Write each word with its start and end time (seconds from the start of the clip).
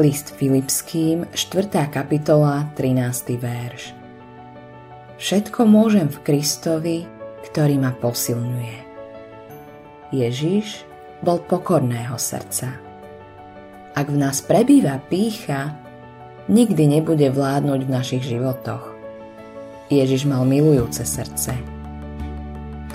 List 0.00 0.32
Filipským, 0.40 1.28
4. 1.36 1.68
kapitola, 1.92 2.64
13. 2.80 3.36
verš. 3.36 3.92
Všetko 5.20 5.68
môžem 5.68 6.08
v 6.08 6.16
Kristovi, 6.24 7.04
ktorý 7.44 7.76
ma 7.76 7.92
posilňuje. 7.92 8.78
Ježiš 10.16 10.88
bol 11.20 11.44
pokorného 11.44 12.16
srdca. 12.16 12.72
Ak 13.92 14.08
v 14.08 14.16
nás 14.16 14.40
prebýva 14.40 14.96
pícha, 15.12 15.76
nikdy 16.48 16.88
nebude 16.88 17.28
vládnuť 17.28 17.80
v 17.84 17.92
našich 17.92 18.24
životoch. 18.24 18.96
Ježiš 19.92 20.24
mal 20.24 20.48
milujúce 20.48 21.04
srdce. 21.04 21.52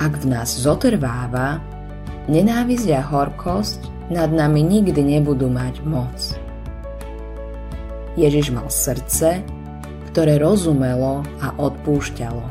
Ak 0.02 0.18
v 0.18 0.26
nás 0.34 0.50
zotrváva, 0.50 1.62
nenávisť 2.26 2.90
a 2.90 3.06
horkosť 3.06 4.10
nad 4.10 4.34
nami 4.34 4.66
nikdy 4.66 5.06
nebudú 5.06 5.46
mať 5.46 5.86
moc. 5.86 6.47
Ježiš 8.18 8.50
mal 8.50 8.66
srdce, 8.74 9.46
ktoré 10.10 10.42
rozumelo 10.42 11.22
a 11.38 11.54
odpúšťalo. 11.62 12.42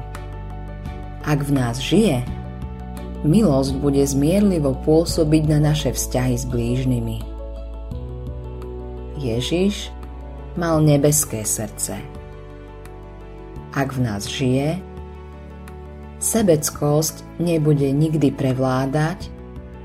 Ak 1.27 1.43
v 1.43 1.51
nás 1.51 1.83
žije, 1.83 2.23
milosť 3.27 3.75
bude 3.83 3.99
zmierlivo 4.07 4.79
pôsobiť 4.87 5.51
na 5.51 5.59
naše 5.75 5.91
vzťahy 5.91 6.35
s 6.39 6.47
blížnymi. 6.47 7.19
Ježiš 9.19 9.91
mal 10.55 10.79
nebeské 10.87 11.43
srdce. 11.43 11.99
Ak 13.75 13.91
v 13.91 14.07
nás 14.07 14.31
žije, 14.31 14.79
sebeckosť 16.23 17.27
nebude 17.43 17.91
nikdy 17.91 18.31
prevládať, 18.31 19.29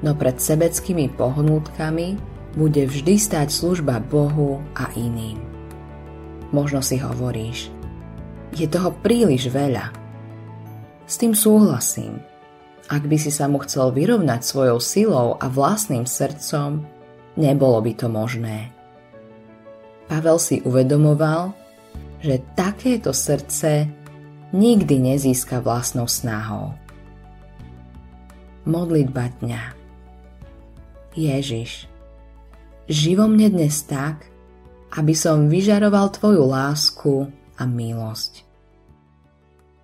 no 0.06 0.14
pred 0.14 0.38
sebeckými 0.38 1.10
pohnútkami 1.18 2.22
bude 2.54 2.86
vždy 2.86 3.18
stať 3.18 3.50
služba 3.50 3.98
Bohu 3.98 4.62
a 4.78 4.94
iným. 4.94 5.42
Možno 6.52 6.84
si 6.84 7.00
hovoríš, 7.00 7.72
je 8.52 8.68
toho 8.68 8.92
príliš 9.00 9.48
veľa. 9.48 9.92
S 11.08 11.16
tým 11.20 11.32
súhlasím. 11.32 12.20
Ak 12.92 13.08
by 13.08 13.16
si 13.16 13.32
sa 13.32 13.48
mu 13.48 13.64
chcel 13.64 13.96
vyrovnať 13.96 14.44
svojou 14.44 14.80
silou 14.84 15.28
a 15.40 15.48
vlastným 15.48 16.04
srdcom, 16.04 16.84
nebolo 17.40 17.80
by 17.80 17.92
to 17.96 18.12
možné. 18.12 18.68
Pavel 20.12 20.36
si 20.44 20.60
uvedomoval, 20.68 21.56
že 22.20 22.44
takéto 22.52 23.16
srdce 23.16 23.88
nikdy 24.52 25.00
nezíska 25.00 25.64
vlastnou 25.64 26.12
snahou. 26.12 26.76
Modlitba 28.68 29.32
dňa 29.40 29.64
Ježiš, 31.12 31.92
živo 32.88 33.28
mne 33.28 33.52
dnes 33.52 33.84
tak, 33.84 34.31
aby 34.92 35.16
som 35.16 35.48
vyžaroval 35.48 36.12
Tvoju 36.12 36.44
lásku 36.44 37.32
a 37.56 37.64
milosť. 37.64 38.44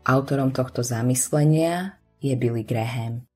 Autorom 0.08 0.52
tohto 0.56 0.84
zamyslenia 0.84 2.00
je 2.24 2.34
Billy 2.36 2.64
Graham. 2.64 3.28